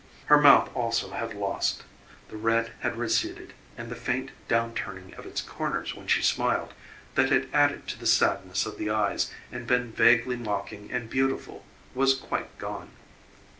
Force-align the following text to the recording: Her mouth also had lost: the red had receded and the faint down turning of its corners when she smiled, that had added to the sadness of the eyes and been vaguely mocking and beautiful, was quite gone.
Her 0.25 0.41
mouth 0.41 0.71
also 0.75 1.11
had 1.11 1.35
lost: 1.35 1.83
the 2.29 2.35
red 2.35 2.71
had 2.79 2.95
receded 2.97 3.53
and 3.77 3.87
the 3.91 3.95
faint 3.95 4.31
down 4.47 4.73
turning 4.73 5.13
of 5.13 5.27
its 5.27 5.41
corners 5.43 5.93
when 5.93 6.07
she 6.07 6.23
smiled, 6.23 6.73
that 7.13 7.29
had 7.31 7.47
added 7.53 7.87
to 7.89 7.99
the 7.99 8.07
sadness 8.07 8.65
of 8.65 8.79
the 8.79 8.89
eyes 8.89 9.31
and 9.51 9.67
been 9.67 9.91
vaguely 9.91 10.37
mocking 10.37 10.89
and 10.91 11.07
beautiful, 11.07 11.65
was 11.93 12.15
quite 12.15 12.57
gone. 12.57 12.89